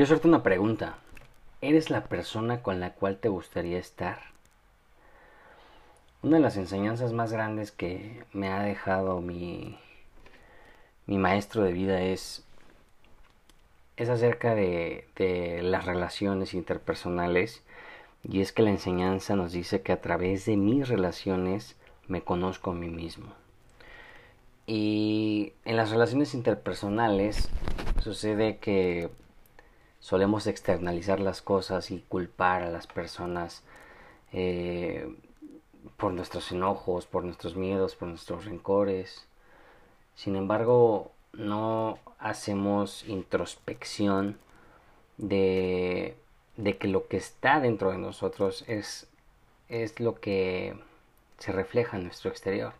Quiero 0.00 0.14
hacerte 0.14 0.28
una 0.28 0.42
pregunta. 0.42 0.96
¿Eres 1.60 1.90
la 1.90 2.04
persona 2.04 2.62
con 2.62 2.80
la 2.80 2.94
cual 2.94 3.18
te 3.18 3.28
gustaría 3.28 3.76
estar? 3.76 4.18
Una 6.22 6.38
de 6.38 6.42
las 6.42 6.56
enseñanzas 6.56 7.12
más 7.12 7.34
grandes 7.34 7.70
que 7.70 8.24
me 8.32 8.48
ha 8.48 8.62
dejado 8.62 9.20
mi, 9.20 9.78
mi 11.04 11.18
maestro 11.18 11.64
de 11.64 11.72
vida 11.72 12.00
es, 12.00 12.46
es 13.98 14.08
acerca 14.08 14.54
de, 14.54 15.06
de 15.16 15.60
las 15.60 15.84
relaciones 15.84 16.54
interpersonales 16.54 17.62
y 18.24 18.40
es 18.40 18.52
que 18.52 18.62
la 18.62 18.70
enseñanza 18.70 19.36
nos 19.36 19.52
dice 19.52 19.82
que 19.82 19.92
a 19.92 20.00
través 20.00 20.46
de 20.46 20.56
mis 20.56 20.88
relaciones 20.88 21.76
me 22.08 22.22
conozco 22.22 22.70
a 22.70 22.74
mí 22.74 22.88
mismo. 22.88 23.34
Y 24.66 25.52
en 25.66 25.76
las 25.76 25.90
relaciones 25.90 26.32
interpersonales 26.32 27.50
sucede 28.02 28.56
que 28.56 29.10
solemos 30.00 30.46
externalizar 30.46 31.20
las 31.20 31.42
cosas 31.42 31.90
y 31.90 32.00
culpar 32.08 32.62
a 32.62 32.70
las 32.70 32.86
personas 32.86 33.62
eh, 34.32 35.14
por 35.96 36.12
nuestros 36.12 36.50
enojos, 36.50 37.06
por 37.06 37.24
nuestros 37.24 37.56
miedos, 37.56 37.94
por 37.94 38.08
nuestros 38.08 38.46
rencores. 38.46 39.26
Sin 40.14 40.36
embargo, 40.36 41.12
no 41.32 41.98
hacemos 42.18 43.06
introspección 43.06 44.38
de, 45.18 46.16
de 46.56 46.78
que 46.78 46.88
lo 46.88 47.06
que 47.06 47.18
está 47.18 47.60
dentro 47.60 47.90
de 47.90 47.98
nosotros 47.98 48.64
es, 48.66 49.06
es 49.68 50.00
lo 50.00 50.20
que 50.20 50.74
se 51.38 51.52
refleja 51.52 51.96
en 51.96 52.04
nuestro 52.04 52.30
exterior. 52.30 52.72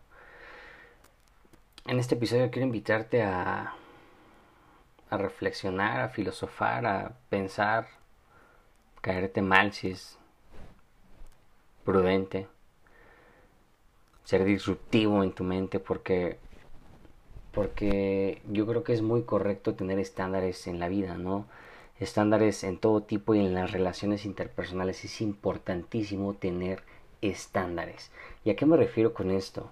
En 1.86 1.98
este 1.98 2.14
episodio 2.14 2.50
quiero 2.50 2.66
invitarte 2.66 3.22
a 3.22 3.74
a 5.11 5.16
reflexionar, 5.16 6.00
a 6.00 6.08
filosofar, 6.08 6.86
a 6.86 7.12
pensar, 7.28 7.89
caerte 9.00 9.42
mal 9.42 9.72
si 9.72 9.91
es 9.91 10.19
prudente, 11.84 12.47
ser 14.25 14.44
disruptivo 14.44 15.22
en 15.22 15.33
tu 15.33 15.44
mente 15.44 15.81
porque 15.81 16.38
porque 17.53 18.41
yo 18.48 18.64
creo 18.66 18.84
que 18.84 18.92
es 18.92 19.03
muy 19.03 19.22
correcto 19.22 19.75
tener 19.75 19.98
estándares 19.98 20.69
en 20.69 20.78
la 20.78 20.88
vida, 20.88 21.16
¿no? 21.16 21.47
Estándares 21.98 22.62
en 22.62 22.78
todo 22.78 23.03
tipo 23.03 23.34
y 23.34 23.41
en 23.41 23.55
las 23.55 23.72
relaciones 23.72 24.25
interpersonales 24.25 25.05
es 25.05 25.20
importantísimo 25.20 26.34
tener 26.34 26.83
estándares. 27.20 28.12
¿Y 28.44 28.50
a 28.50 28.56
qué 28.56 28.66
me 28.66 28.77
refiero 28.77 29.12
con 29.12 29.33
esto? 29.33 29.69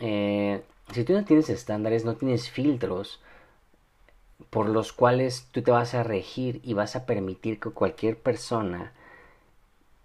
Eh, 0.00 0.60
si 0.92 1.04
tú 1.04 1.12
no 1.12 1.24
tienes 1.24 1.48
estándares, 1.48 2.04
no 2.04 2.16
tienes 2.16 2.50
filtros, 2.50 3.20
por 4.50 4.68
los 4.68 4.92
cuales 4.92 5.48
tú 5.52 5.62
te 5.62 5.70
vas 5.70 5.94
a 5.94 6.02
regir 6.02 6.60
y 6.64 6.74
vas 6.74 6.96
a 6.96 7.06
permitir 7.06 7.60
que 7.60 7.70
cualquier 7.70 8.18
persona 8.18 8.92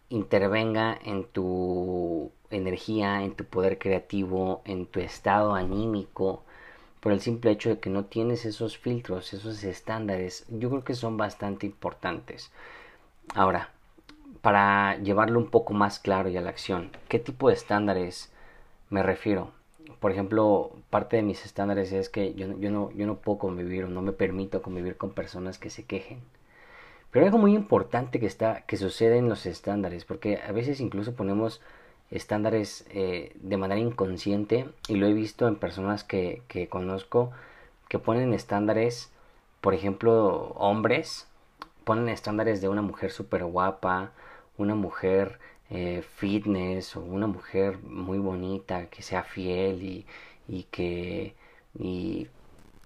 intervenga 0.10 0.98
en 1.04 1.26
tu 1.26 2.32
energía, 2.50 3.24
en 3.24 3.36
tu 3.36 3.46
poder 3.46 3.80
creativo, 3.80 4.62
en 4.66 4.86
tu 4.86 5.00
estado 5.00 5.56
anímico, 5.56 6.44
por 7.00 7.12
el 7.12 7.22
simple 7.22 7.52
hecho 7.52 7.70
de 7.70 7.80
que 7.80 7.90
no 7.90 8.06
tienes 8.06 8.46
esos 8.46 8.78
filtros, 8.78 9.34
esos 9.34 9.64
estándares, 9.64 10.46
yo 10.50 10.70
creo 10.70 10.84
que 10.84 10.94
son 10.96 11.18
bastante 11.18 11.66
importantes. 11.66 12.52
Ahora, 13.36 13.72
para 14.42 14.98
llevarlo 14.98 15.40
un 15.40 15.50
poco 15.50 15.74
más 15.74 16.00
claro 16.00 16.30
y 16.30 16.38
a 16.38 16.42
la 16.42 16.50
acción, 16.50 16.92
¿qué 17.10 17.20
tipo 17.20 17.50
de 17.50 17.56
estándares 17.56 18.32
me 18.90 19.04
refiero? 19.04 19.52
Por 20.04 20.12
ejemplo, 20.12 20.72
parte 20.90 21.16
de 21.16 21.22
mis 21.22 21.46
estándares 21.46 21.94
es 21.94 22.10
que 22.10 22.34
yo, 22.34 22.50
no 22.50 23.16
puedo 23.20 23.38
convivir 23.38 23.86
o 23.86 23.88
no 23.88 24.02
me 24.02 24.12
permito 24.12 24.62
convivir 24.62 24.98
con 24.98 25.14
personas 25.14 25.58
que 25.58 25.70
se 25.70 25.86
quejen. 25.86 26.20
Pero 27.10 27.26
algo 27.26 27.38
muy 27.38 27.56
importante 27.56 28.20
que, 28.20 28.26
está, 28.26 28.64
que 28.64 28.76
sucede 28.76 29.18
en 29.18 29.30
los 29.30 29.46
estándares, 29.46 30.04
porque 30.04 30.42
a 30.46 30.52
veces 30.52 30.82
incluso 30.82 31.14
ponemos 31.14 31.62
estándares 32.12 32.86
eh, 32.90 33.32
de 33.40 33.56
manera 33.56 33.80
inconsciente 33.80 34.68
y 34.90 34.96
lo 34.96 35.08
he 35.08 35.14
visto 35.14 35.48
en 35.48 35.56
personas 35.56 36.04
que, 36.04 36.42
que 36.50 36.68
conozco 36.68 37.32
que 37.88 37.98
ponen 37.98 38.34
estándares, 38.34 39.10
por 39.62 39.74
ejemplo, 39.74 40.52
hombres, 40.58 41.30
ponen 41.86 42.10
estándares 42.10 42.60
de 42.60 42.68
una 42.68 42.82
mujer 42.82 43.10
súper 43.12 43.46
guapa, 43.46 44.12
una 44.58 44.76
mujer 44.76 45.40
eh, 45.76 46.04
fitness 46.18 46.96
o 46.96 47.02
una 47.02 47.26
mujer 47.26 47.80
muy 47.82 48.20
bonita 48.20 48.86
que 48.92 49.02
sea 49.02 49.24
fiel 49.24 50.06
y, 50.48 50.64
que 50.66 51.36
y, 51.80 52.28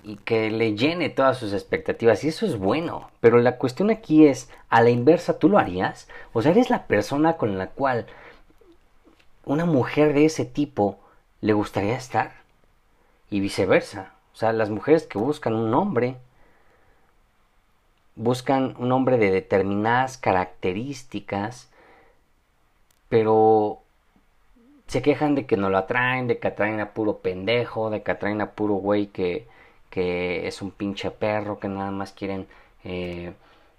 y, 0.03 0.15
que 0.23 0.49
le 0.49 0.73
llene 0.73 1.09
todas 1.09 1.37
sus 1.37 1.51
expectativas 1.51 2.23
y 2.23 2.29
eso 2.29 2.45
es 2.45 2.57
bueno. 2.57 3.11
Pero 3.19 3.39
la 3.39 3.57
cuestión 3.57 3.89
aquí 3.89 4.25
es 4.25 4.49
a 4.69 4.81
la 4.81 4.89
inversa 4.89 5.37
tú 5.37 5.49
lo 5.49 5.59
harías 5.59 6.07
o 6.31 6.41
sea 6.41 6.51
eres 6.51 6.69
la 6.69 6.87
persona 6.87 7.35
con 7.35 7.57
la 7.57 7.71
cual 7.71 8.07
una 9.43 9.65
mujer 9.65 10.13
de 10.13 10.23
ese 10.23 10.45
tipo 10.45 10.97
le 11.41 11.51
gustaría 11.51 11.97
estar 11.97 12.35
y 13.29 13.41
viceversa. 13.41 14.13
O 14.33 14.37
sea 14.37 14.53
las 14.53 14.69
mujeres 14.69 15.05
que 15.07 15.17
buscan 15.17 15.55
un 15.55 15.73
hombre 15.73 16.15
buscan 18.15 18.75
un 18.79 18.93
hombre 18.93 19.17
de 19.17 19.29
determinadas 19.29 20.17
características 20.17 21.69
pero 23.09 23.81
se 24.87 25.01
quejan 25.01 25.35
de 25.35 25.45
que 25.45 25.57
no 25.57 25.69
lo 25.69 25.77
atraen, 25.77 26.27
de 26.27 26.39
que 26.39 26.47
atraen 26.47 26.79
a 26.79 26.93
puro 26.93 27.19
pendejo, 27.19 27.89
de 27.89 28.03
que 28.03 28.11
atraen 28.11 28.41
a 28.41 28.51
puro 28.51 28.75
güey 28.75 29.07
que, 29.07 29.47
que 29.89 30.47
es 30.47 30.61
un 30.61 30.71
pinche 30.71 31.11
perro, 31.11 31.59
que 31.59 31.67
nada 31.67 31.91
más 31.91 32.13
quieren 32.13 32.47
eh, 32.83 33.33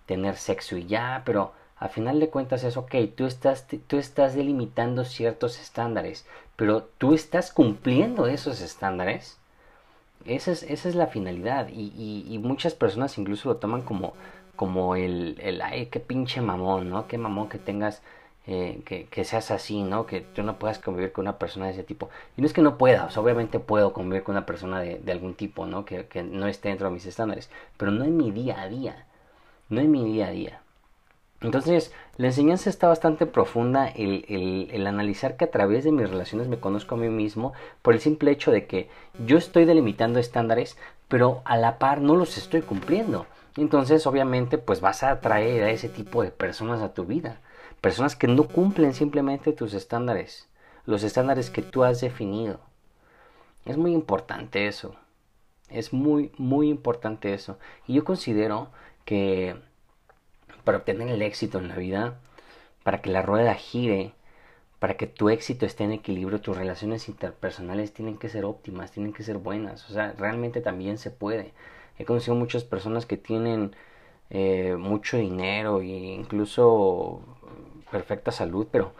tener 0.06 0.36
sexo 0.36 0.76
y 0.76 0.86
ya, 0.86 1.22
pero 1.24 1.52
a 1.78 1.88
final 1.88 2.20
de 2.20 2.28
cuentas 2.28 2.64
es 2.64 2.76
ok, 2.76 2.94
tú 3.16 3.26
estás, 3.26 3.66
tú 3.86 3.98
estás 3.98 4.34
delimitando 4.34 5.04
ciertos 5.04 5.60
estándares, 5.60 6.26
pero 6.56 6.82
tú 6.98 7.14
estás 7.14 7.52
cumpliendo 7.52 8.26
esos 8.26 8.60
estándares. 8.60 9.38
Esa 10.24 10.52
es, 10.52 10.62
esa 10.64 10.88
es 10.88 10.94
la 10.94 11.06
finalidad 11.06 11.68
y, 11.68 11.92
y, 11.96 12.26
y, 12.28 12.38
muchas 12.38 12.74
personas 12.74 13.16
incluso 13.18 13.48
lo 13.48 13.56
toman 13.56 13.82
como, 13.82 14.14
como 14.56 14.96
el, 14.96 15.38
el, 15.40 15.62
ay, 15.62 15.86
qué 15.86 16.00
pinche 16.00 16.40
mamón, 16.40 16.90
¿no? 16.90 17.06
Qué 17.06 17.16
mamón 17.16 17.48
que 17.48 17.58
tengas 17.58 18.02
eh, 18.50 19.06
que, 19.10 19.24
seas 19.24 19.50
así, 19.50 19.82
¿no? 19.82 20.06
Que 20.06 20.22
tú 20.22 20.42
no 20.42 20.58
puedas 20.58 20.78
convivir 20.78 21.12
con 21.12 21.24
una 21.24 21.38
persona 21.38 21.66
de 21.66 21.72
ese 21.72 21.84
tipo. 21.84 22.08
Y 22.34 22.40
no 22.40 22.46
es 22.46 22.54
que 22.54 22.62
no 22.62 22.78
pueda, 22.78 23.06
obviamente 23.16 23.60
puedo 23.60 23.92
convivir 23.92 24.22
con 24.22 24.36
una 24.36 24.46
persona 24.46 24.80
de, 24.80 25.02
algún 25.12 25.34
tipo, 25.34 25.66
¿no? 25.66 25.84
Que, 25.84 26.06
no 26.22 26.46
esté 26.48 26.70
dentro 26.70 26.88
de 26.88 26.94
mis 26.94 27.04
estándares, 27.04 27.50
pero 27.76 27.90
no 27.90 28.04
en 28.04 28.16
mi 28.16 28.30
día 28.30 28.62
a 28.62 28.68
día, 28.68 29.04
no 29.68 29.82
en 29.82 29.90
mi 29.90 30.02
día 30.02 30.28
a 30.28 30.30
día. 30.30 30.62
Entonces, 31.42 31.92
la 32.16 32.28
enseñanza 32.28 32.70
está 32.70 32.88
bastante 32.88 33.26
profunda, 33.26 33.86
el, 33.86 34.24
el, 34.28 34.70
el, 34.72 34.86
analizar 34.86 35.36
que 35.36 35.44
a 35.44 35.50
través 35.50 35.84
de 35.84 35.92
mis 35.92 36.08
relaciones 36.08 36.48
me 36.48 36.58
conozco 36.58 36.94
a 36.94 36.98
mí 36.98 37.10
mismo 37.10 37.52
por 37.82 37.92
el 37.92 38.00
simple 38.00 38.30
hecho 38.30 38.50
de 38.50 38.66
que 38.66 38.88
yo 39.26 39.36
estoy 39.36 39.66
delimitando 39.66 40.20
estándares, 40.20 40.78
pero 41.08 41.42
a 41.44 41.58
la 41.58 41.78
par 41.78 42.00
no 42.00 42.16
los 42.16 42.38
estoy 42.38 42.62
cumpliendo. 42.62 43.26
Entonces, 43.58 44.06
obviamente, 44.06 44.56
pues 44.56 44.80
vas 44.80 45.02
a 45.02 45.10
atraer 45.10 45.64
a 45.64 45.70
ese 45.70 45.90
tipo 45.90 46.22
de 46.22 46.30
personas 46.30 46.80
a 46.80 46.94
tu 46.94 47.04
vida. 47.04 47.40
Personas 47.80 48.16
que 48.16 48.26
no 48.26 48.48
cumplen 48.48 48.94
simplemente 48.94 49.52
tus 49.52 49.74
estándares, 49.74 50.48
los 50.84 51.02
estándares 51.04 51.50
que 51.50 51.62
tú 51.62 51.84
has 51.84 52.00
definido. 52.00 52.60
Es 53.64 53.76
muy 53.76 53.92
importante 53.92 54.66
eso. 54.66 54.96
Es 55.68 55.92
muy, 55.92 56.32
muy 56.38 56.70
importante 56.70 57.34
eso. 57.34 57.58
Y 57.86 57.94
yo 57.94 58.04
considero 58.04 58.70
que 59.04 59.56
para 60.64 60.78
obtener 60.78 61.08
el 61.08 61.22
éxito 61.22 61.58
en 61.58 61.68
la 61.68 61.76
vida, 61.76 62.18
para 62.82 63.00
que 63.00 63.10
la 63.10 63.22
rueda 63.22 63.54
gire, 63.54 64.12
para 64.78 64.96
que 64.96 65.06
tu 65.06 65.28
éxito 65.28 65.66
esté 65.66 65.84
en 65.84 65.92
equilibrio, 65.92 66.40
tus 66.40 66.56
relaciones 66.56 67.08
interpersonales 67.08 67.92
tienen 67.92 68.16
que 68.18 68.28
ser 68.28 68.44
óptimas, 68.44 68.92
tienen 68.92 69.12
que 69.12 69.22
ser 69.22 69.38
buenas. 69.38 69.88
O 69.90 69.92
sea, 69.92 70.14
realmente 70.18 70.60
también 70.60 70.98
se 70.98 71.10
puede. 71.10 71.52
He 71.98 72.04
conocido 72.04 72.34
muchas 72.36 72.64
personas 72.64 73.06
que 73.06 73.16
tienen 73.16 73.74
eh, 74.30 74.76
mucho 74.78 75.16
dinero 75.16 75.80
e 75.80 75.86
incluso 75.86 77.22
perfecta 77.90 78.30
salud, 78.32 78.68
pero, 78.70 78.94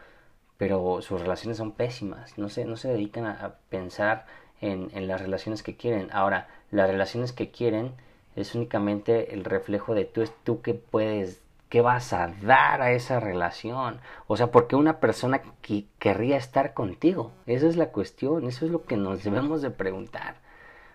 pero 0.57 1.01
sus 1.03 1.21
relaciones 1.21 1.59
son 1.59 1.73
pésimas. 1.73 2.37
No 2.39 2.49
se, 2.49 2.65
no 2.65 2.77
se 2.77 2.89
dedican 2.89 3.27
a, 3.27 3.55
pensar 3.69 4.27
en, 4.61 4.91
en, 4.95 5.09
las 5.09 5.21
relaciones 5.21 5.63
que 5.63 5.77
quieren. 5.77 6.09
Ahora, 6.13 6.49
las 6.71 6.89
relaciones 6.89 7.33
que 7.33 7.51
quieren 7.51 7.93
es 8.37 8.55
únicamente 8.55 9.35
el 9.35 9.45
reflejo 9.45 9.95
de 9.95 10.05
tú, 10.05 10.25
tú 10.45 10.63
que 10.63 10.75
puedes, 10.75 11.43
qué 11.69 11.81
vas 11.81 12.13
a 12.13 12.29
dar 12.43 12.83
a 12.83 12.93
esa 12.93 13.21
relación. 13.21 14.01
O 14.27 14.37
sea, 14.37 14.51
¿por 14.51 14.67
qué 14.69 14.77
una 14.77 15.01
persona 15.01 15.43
que 15.63 15.87
querría 15.99 16.37
estar 16.37 16.75
contigo? 16.75 17.33
Esa 17.47 17.67
es 17.67 17.77
la 17.77 17.91
cuestión, 17.91 18.47
eso 18.47 18.65
es 18.67 18.71
lo 18.71 18.85
que 18.85 18.97
nos 18.97 19.25
debemos 19.25 19.63
de 19.63 19.71
preguntar. 19.71 20.37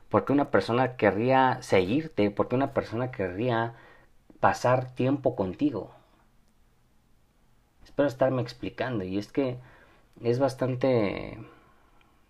¿Por 0.10 0.26
qué 0.26 0.34
una 0.34 0.52
persona 0.52 0.96
querría 0.96 1.62
seguirte? 1.62 2.30
¿Por 2.32 2.48
qué 2.48 2.56
una 2.56 2.74
persona 2.74 3.12
querría 3.12 3.74
pasar 4.40 4.94
tiempo 4.94 5.36
contigo? 5.36 5.92
Espero 7.94 8.08
estarme 8.08 8.42
explicando 8.42 9.04
y 9.04 9.20
es 9.20 9.32
que 9.32 9.58
es 10.24 10.40
bastante 10.40 11.38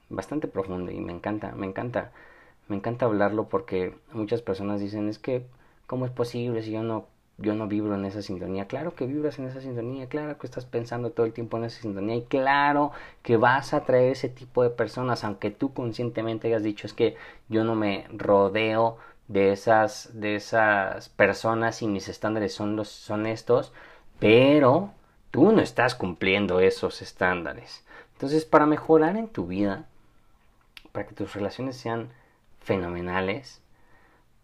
bastante 0.10 0.50
profundo 0.50 0.92
y 0.92 1.00
me 1.00 1.14
encanta, 1.14 1.54
me 1.54 1.66
encanta, 1.66 2.12
me 2.68 2.76
encanta 2.76 3.06
hablarlo 3.06 3.48
porque 3.48 3.96
muchas 4.12 4.42
personas 4.42 4.82
dicen 4.82 5.08
es 5.08 5.20
que 5.20 5.46
cómo 5.88 6.06
es 6.06 6.12
posible 6.12 6.64
si 6.64 6.72
yo 6.72 6.84
no 6.84 7.06
yo 7.38 7.56
no 7.56 7.68
vibro 7.68 7.96
en 7.96 8.04
esa 8.04 8.22
sintonía. 8.22 8.68
Claro 8.68 8.94
que 8.94 9.06
vibras 9.06 9.40
en 9.40 9.46
esa 9.46 9.62
sintonía, 9.62 10.10
claro 10.10 10.38
que 10.38 10.48
estás 10.48 10.66
pensando 10.66 11.12
todo 11.12 11.26
el 11.26 11.32
tiempo 11.32 11.56
en 11.56 11.64
esa 11.64 11.82
sintonía 11.82 12.18
y 12.18 12.24
claro 12.24 12.92
que 13.22 13.38
vas 13.38 13.74
a 13.74 13.78
atraer 13.78 14.12
ese 14.12 14.28
tipo 14.28 14.64
de 14.64 14.70
personas, 14.70 15.24
aunque 15.24 15.50
tú 15.50 15.74
conscientemente 15.74 16.50
hayas 16.50 16.64
dicho 16.64 16.88
es 16.88 16.94
que 16.94 17.16
yo 17.48 17.64
no 17.64 17.76
me 17.76 18.06
rodeo 18.12 18.98
de 19.30 19.54
esas 19.54 20.10
de 20.14 20.36
esas 20.36 21.08
personas 21.08 21.82
y 21.82 21.88
mis 21.88 22.10
estándares 22.10 22.54
son 22.54 22.76
los 22.76 22.90
son 22.90 23.28
estos, 23.28 23.72
pero 24.20 24.92
tú 25.34 25.52
no 25.52 25.62
estás 25.62 25.96
cumpliendo 25.96 26.60
esos 26.60 27.02
estándares. 27.02 27.84
Entonces, 28.12 28.46
para 28.46 28.68
mejorar 28.68 29.18
en 29.18 29.28
tu 29.28 29.48
vida, 29.48 29.88
para 30.92 31.08
que 31.08 31.16
tus 31.16 31.34
relaciones 31.34 31.76
sean 31.76 32.10
fenomenales, 32.60 33.60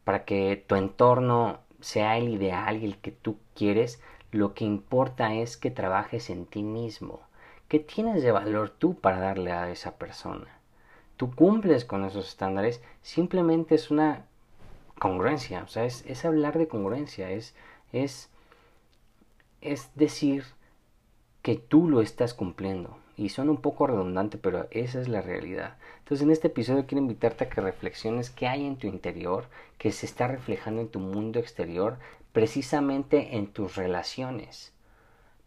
para 0.03 0.25
que 0.25 0.65
tu 0.65 0.73
entorno 0.73 1.59
sea 1.79 2.17
el 2.17 2.29
ideal 2.29 2.77
y 2.77 2.85
el 2.85 2.97
que 2.97 3.11
tú 3.11 3.37
quieres, 3.53 4.01
lo 4.31 4.55
que 4.55 4.65
importa 4.65 5.35
es 5.35 5.57
que 5.57 5.69
trabajes 5.69 6.31
en 6.31 6.47
ti 6.47 6.63
mismo. 6.63 7.19
¿Qué 7.67 7.77
tienes 7.77 8.23
de 8.23 8.31
valor 8.31 8.71
tú 8.71 8.95
para 8.95 9.19
darle 9.19 9.51
a 9.51 9.69
esa 9.69 9.95
persona? 9.99 10.47
Tú 11.17 11.35
cumples 11.35 11.85
con 11.85 12.03
esos 12.03 12.27
estándares, 12.29 12.81
simplemente 13.03 13.75
es 13.75 13.91
una 13.91 14.25
congruencia, 14.97 15.61
o 15.61 15.67
sea, 15.67 15.85
es, 15.85 16.25
hablar 16.25 16.57
de 16.57 16.67
congruencia, 16.67 17.29
es, 17.29 17.53
decir 19.93 20.45
que 21.49 21.55
tú 21.55 21.89
lo 21.89 22.01
estás 22.01 22.35
cumpliendo. 22.35 22.99
Y 23.17 23.29
suena 23.29 23.49
un 23.49 23.57
poco 23.57 23.87
redundante, 23.87 24.37
pero 24.37 24.67
esa 24.69 25.01
es 25.01 25.07
la 25.07 25.23
realidad. 25.23 25.77
Entonces 25.97 26.23
en 26.23 26.29
este 26.29 26.45
episodio 26.45 26.85
quiero 26.85 27.01
invitarte 27.01 27.45
a 27.45 27.49
que 27.49 27.59
reflexiones 27.59 28.29
qué 28.29 28.47
hay 28.47 28.67
en 28.67 28.75
tu 28.75 28.85
interior, 28.85 29.45
que 29.79 29.91
se 29.91 30.05
está 30.05 30.27
reflejando 30.27 30.81
en 30.81 30.89
tu 30.89 30.99
mundo 30.99 31.39
exterior, 31.39 31.97
precisamente 32.33 33.35
en 33.35 33.47
tus 33.47 33.75
relaciones, 33.75 34.73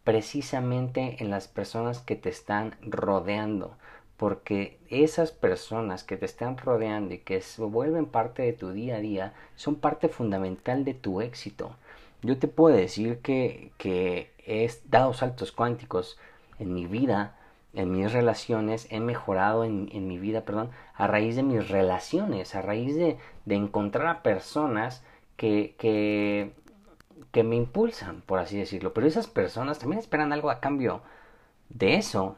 precisamente 0.02 1.18
en 1.20 1.30
las 1.30 1.46
personas 1.46 2.00
que 2.00 2.16
te 2.16 2.30
están 2.30 2.74
rodeando, 2.82 3.76
porque 4.16 4.80
esas 4.90 5.30
personas 5.30 6.02
que 6.02 6.16
te 6.16 6.26
están 6.26 6.58
rodeando 6.58 7.14
y 7.14 7.18
que 7.18 7.40
se 7.40 7.62
vuelven 7.62 8.06
parte 8.06 8.42
de 8.42 8.54
tu 8.54 8.72
día 8.72 8.96
a 8.96 9.00
día 9.00 9.34
son 9.54 9.76
parte 9.76 10.08
fundamental 10.08 10.84
de 10.84 10.94
tu 10.94 11.20
éxito. 11.20 11.76
Yo 12.22 12.38
te 12.38 12.48
puedo 12.48 12.74
decir 12.74 13.18
que, 13.18 13.70
que 13.78 14.31
he 14.46 14.70
dado 14.88 15.14
saltos 15.14 15.52
cuánticos 15.52 16.18
en 16.58 16.74
mi 16.74 16.86
vida 16.86 17.36
en 17.74 17.90
mis 17.90 18.12
relaciones, 18.12 18.86
he 18.90 19.00
mejorado 19.00 19.64
en, 19.64 20.06
mi 20.06 20.18
vida, 20.18 20.42
perdón, 20.42 20.70
a 20.94 21.06
raíz 21.06 21.36
de 21.36 21.42
mis 21.42 21.68
relaciones, 21.68 22.54
a 22.54 22.62
raíz 22.62 22.94
de, 22.96 23.18
de 23.46 23.54
encontrar 23.54 24.06
a 24.08 24.22
personas 24.22 25.02
que, 25.36 25.74
que, 25.78 26.52
que 27.30 27.42
me 27.42 27.56
impulsan, 27.56 28.20
por 28.22 28.38
así 28.38 28.58
decirlo. 28.58 28.92
Pero 28.92 29.06
esas 29.06 29.26
personas 29.26 29.78
también 29.78 30.00
esperan 30.00 30.32
algo 30.32 30.50
a 30.50 30.60
cambio 30.60 31.02
de 31.70 31.94
eso, 31.94 32.36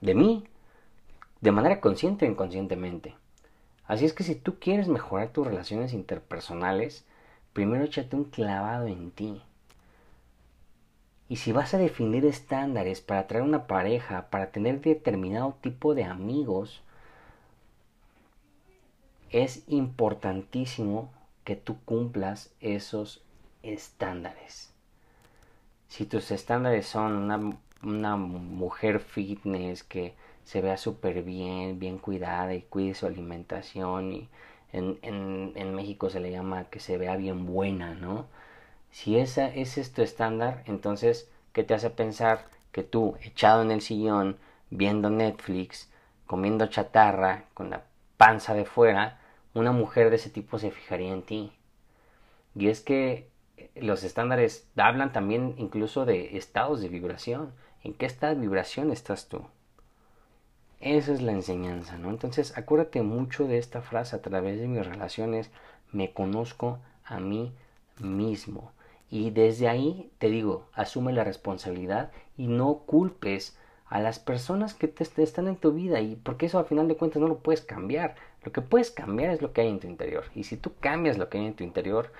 de 0.00 0.14
mí, 0.14 0.44
de 1.40 1.52
manera 1.52 1.80
consciente 1.80 2.26
o 2.26 2.30
inconscientemente. 2.30 3.14
Así 3.86 4.04
es 4.04 4.14
que 4.14 4.24
si 4.24 4.34
tú 4.34 4.58
quieres 4.58 4.88
mejorar 4.88 5.28
tus 5.28 5.46
relaciones 5.46 5.92
interpersonales, 5.92 7.04
primero 7.52 7.84
échate 7.84 8.16
un 8.16 8.24
clavado 8.24 8.86
en 8.86 9.12
ti. 9.12 9.42
Y 11.28 11.36
si 11.36 11.52
vas 11.52 11.72
a 11.74 11.78
definir 11.78 12.26
estándares 12.26 13.00
para 13.00 13.26
traer 13.26 13.44
una 13.44 13.66
pareja, 13.66 14.28
para 14.30 14.50
tener 14.50 14.80
determinado 14.80 15.56
tipo 15.60 15.94
de 15.94 16.04
amigos, 16.04 16.82
es 19.30 19.64
importantísimo 19.66 21.10
que 21.44 21.56
tú 21.56 21.78
cumplas 21.84 22.54
esos 22.60 23.22
estándares. 23.62 24.72
Si 25.88 26.04
tus 26.04 26.30
estándares 26.30 26.86
son 26.86 27.30
una, 27.82 28.16
mujer 28.16 29.00
fitness 29.00 29.82
que 29.82 30.14
se 30.44 30.60
vea 30.60 30.76
súper 30.76 31.22
bien, 31.22 31.78
bien 31.78 31.98
cuidada 31.98 32.54
y 32.54 32.62
cuide 32.62 32.94
su 32.94 33.06
alimentación 33.06 34.12
y 34.12 34.28
en 34.72 35.74
México 35.74 36.10
se 36.10 36.20
le 36.20 36.30
llama 36.30 36.64
que 36.64 36.80
se 36.80 36.98
vea 36.98 37.16
bien 37.16 37.46
buena, 37.46 37.94
¿no? 37.94 38.26
Si 38.94 39.18
esa, 39.18 39.48
ese 39.48 39.80
es 39.80 39.92
tu 39.92 40.02
estándar, 40.02 40.62
entonces, 40.66 41.28
¿qué 41.52 41.64
te 41.64 41.74
hace 41.74 41.90
pensar 41.90 42.46
que 42.70 42.84
tú, 42.84 43.16
echado 43.22 43.60
en 43.60 43.72
el 43.72 43.80
sillón, 43.80 44.36
viendo 44.70 45.10
Netflix, 45.10 45.90
comiendo 46.26 46.68
chatarra, 46.68 47.42
con 47.54 47.70
la 47.70 47.82
panza 48.16 48.54
de 48.54 48.64
fuera, 48.64 49.18
una 49.52 49.72
mujer 49.72 50.10
de 50.10 50.16
ese 50.16 50.30
tipo 50.30 50.60
se 50.60 50.70
fijaría 50.70 51.12
en 51.12 51.22
ti? 51.22 51.52
Y 52.54 52.68
es 52.68 52.80
que 52.82 53.28
los 53.74 54.04
estándares 54.04 54.68
hablan 54.76 55.12
también 55.12 55.56
incluso 55.58 56.04
de 56.06 56.36
estados 56.36 56.80
de 56.80 56.88
vibración. 56.88 57.52
¿En 57.82 57.94
qué 57.94 58.06
estado 58.06 58.36
de 58.36 58.42
vibración 58.42 58.92
estás 58.92 59.28
tú? 59.28 59.44
Esa 60.78 61.12
es 61.12 61.20
la 61.20 61.32
enseñanza, 61.32 61.98
¿no? 61.98 62.10
Entonces, 62.10 62.56
acuérdate 62.56 63.02
mucho 63.02 63.48
de 63.48 63.58
esta 63.58 63.82
frase 63.82 64.14
a 64.14 64.22
través 64.22 64.60
de 64.60 64.68
mis 64.68 64.86
relaciones. 64.86 65.50
Me 65.90 66.12
conozco 66.12 66.78
a 67.04 67.18
mí 67.18 67.52
mismo. 67.98 68.70
Y 69.10 69.30
desde 69.30 69.68
ahí 69.68 70.10
te 70.18 70.28
digo, 70.28 70.68
asume 70.72 71.12
la 71.12 71.24
responsabilidad 71.24 72.10
y 72.36 72.46
no 72.46 72.78
culpes 72.86 73.56
a 73.86 74.00
las 74.00 74.18
personas 74.18 74.74
que 74.74 74.88
te, 74.88 75.04
están 75.22 75.46
en 75.46 75.56
tu 75.56 75.72
vida 75.72 76.00
y 76.00 76.16
porque 76.16 76.46
eso 76.46 76.58
al 76.58 76.64
final 76.64 76.88
de 76.88 76.96
cuentas 76.96 77.20
no 77.20 77.28
lo 77.28 77.38
puedes 77.38 77.60
cambiar. 77.60 78.16
Lo 78.42 78.52
que 78.52 78.60
puedes 78.60 78.90
cambiar 78.90 79.30
es 79.30 79.42
lo 79.42 79.52
que 79.52 79.62
hay 79.62 79.68
en 79.68 79.80
tu 79.80 79.86
interior. 79.86 80.24
Y 80.34 80.44
si 80.44 80.56
tú 80.56 80.72
cambias 80.80 81.18
lo 81.18 81.28
que 81.28 81.38
hay 81.38 81.46
en 81.46 81.54
tu 81.54 81.64
interior, 81.64 82.12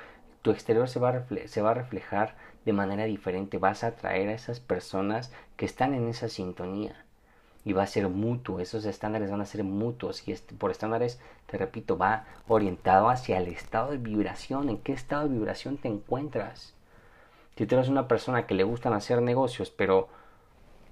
tu 0.42 0.50
exterior 0.50 0.88
se 0.88 1.00
va 1.00 1.26
se 1.47 1.62
va 1.62 1.70
a 1.70 1.75
reflejar 1.75 2.37
de 2.64 2.73
manera 2.73 3.04
diferente. 3.04 3.59
Vas 3.59 3.85
a 3.85 3.88
atraer 3.88 4.28
a 4.28 4.35
esas 4.35 4.61
personas 4.61 5.32
que 5.56 5.66
están 5.66 5.94
en 5.94 6.09
esa 6.09 6.28
sintonía 6.28 7.04
y 7.64 7.73
va 7.73 7.83
a 7.83 7.87
ser 7.87 8.09
mutuo, 8.09 8.61
esos 8.61 8.85
estándares 8.85 9.30
van 9.30 9.40
a 9.40 9.47
ser 9.47 9.64
mutuos 9.64 10.28
y 10.28 10.35
por 10.59 10.71
estándares, 10.71 11.18
te 11.47 11.56
repito, 11.56 11.97
va 11.97 12.26
orientado 12.47 13.09
hacia 13.09 13.38
el 13.38 13.49
estado 13.49 13.92
de 13.92 13.97
vibración, 13.97 14.68
en 14.68 14.78
qué 14.78 14.92
estado 14.92 15.28
de 15.28 15.35
vibración 15.35 15.78
te 15.78 15.88
encuentras. 15.88 16.75
Si 17.56 17.66
tú 17.66 17.76
eres 17.76 17.88
una 17.88 18.06
persona 18.06 18.47
que 18.47 18.54
le 18.54 18.64
gustan 18.64 18.92
hacer 18.92 19.23
negocios, 19.23 19.71
pero 19.71 20.09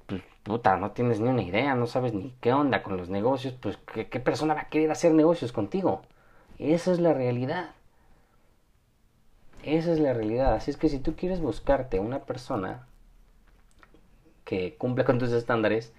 pues, 0.06 0.22
puta, 0.44 0.76
no 0.76 0.92
tienes 0.92 1.20
ni 1.20 1.28
una 1.28 1.42
idea, 1.42 1.74
no 1.74 1.86
sabes 1.86 2.14
ni 2.14 2.34
qué 2.40 2.52
onda 2.54 2.82
con 2.82 2.96
los 2.96 3.10
negocios, 3.10 3.54
pues 3.60 3.78
¿qué, 3.92 4.08
qué 4.08 4.20
persona 4.20 4.54
va 4.54 4.62
a 4.62 4.68
querer 4.68 4.90
hacer 4.90 5.12
negocios 5.12 5.52
contigo? 5.52 6.02
Esa 6.58 6.92
es 6.92 7.00
la 7.00 7.12
realidad. 7.12 7.70
Esa 9.62 9.92
es 9.92 10.00
la 10.00 10.14
realidad. 10.14 10.54
Así 10.54 10.70
es 10.70 10.76
que 10.76 10.88
si 10.88 10.98
tú 10.98 11.14
quieres 11.16 11.40
buscarte 11.40 12.00
una 12.00 12.20
persona 12.20 12.86
que 14.44 14.76
cumpla 14.76 15.04
con 15.04 15.18
tus 15.18 15.32
estándares, 15.32 15.92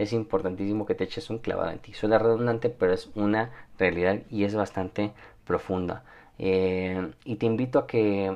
es 0.00 0.14
importantísimo 0.14 0.86
que 0.86 0.94
te 0.94 1.04
eches 1.04 1.28
un 1.28 1.38
clavado 1.38 1.70
en 1.70 1.78
ti. 1.78 1.92
Suena 1.92 2.18
redundante, 2.18 2.70
pero 2.70 2.94
es 2.94 3.10
una 3.14 3.50
realidad 3.78 4.20
y 4.30 4.44
es 4.44 4.54
bastante 4.54 5.12
profunda. 5.44 6.04
Eh, 6.38 7.12
y 7.26 7.36
te 7.36 7.44
invito 7.44 7.78
a 7.78 7.86
que 7.86 8.34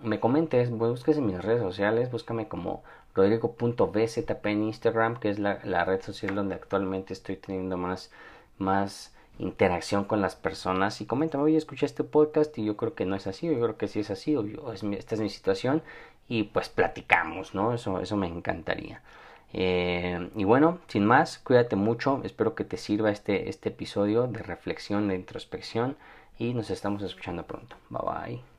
me 0.00 0.20
comentes, 0.20 0.70
busques 0.70 1.16
en 1.18 1.26
mis 1.26 1.42
redes 1.42 1.60
sociales, 1.60 2.12
búscame 2.12 2.46
como 2.46 2.84
rodrigo.bzp 3.16 4.46
en 4.46 4.62
Instagram, 4.62 5.18
que 5.18 5.30
es 5.30 5.40
la, 5.40 5.84
red 5.84 6.02
social 6.02 6.36
donde 6.36 6.54
actualmente 6.54 7.14
estoy 7.14 7.34
teniendo 7.36 7.76
más, 7.76 8.12
más 8.58 9.12
interacción 9.40 10.04
con 10.04 10.20
las 10.20 10.36
personas 10.36 11.00
y 11.00 11.06
coméntame, 11.06 11.42
oye, 11.44 11.56
escuché 11.56 11.86
este 11.86 12.04
podcast 12.04 12.56
y 12.58 12.64
yo 12.64 12.76
creo 12.76 12.94
que 12.94 13.06
no 13.06 13.16
es 13.16 13.26
así, 13.26 13.48
yo 13.48 13.54
creo 13.54 13.76
que 13.76 13.88
sí 13.88 14.00
es 14.00 14.10
así, 14.10 14.36
o, 14.36 14.46
yo, 14.46 14.72
esta 14.72 15.16
es 15.16 15.20
mi 15.20 15.30
situación 15.30 15.82
y 16.28 16.44
pues 16.44 16.68
platicamos, 16.68 17.56
¿no? 17.56 17.74
Eso, 17.74 17.98
eso 17.98 18.16
me 18.16 18.28
encantaría. 18.28 19.02
Eh, 19.52 20.30
y 20.36 20.44
bueno, 20.44 20.78
sin 20.88 21.06
más, 21.06 21.38
cuídate 21.38 21.76
mucho, 21.76 22.20
espero 22.24 22.54
que 22.54 22.64
te 22.64 22.76
sirva 22.76 23.10
este, 23.10 23.48
este 23.48 23.70
episodio 23.70 24.26
de 24.26 24.42
reflexión, 24.42 25.08
de 25.08 25.16
introspección 25.16 25.96
y 26.38 26.52
nos 26.54 26.70
estamos 26.70 27.02
escuchando 27.02 27.44
pronto. 27.46 27.76
Bye 27.90 28.00
bye. 28.02 28.55